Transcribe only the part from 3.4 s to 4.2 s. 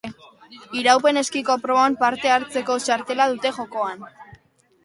jokoan.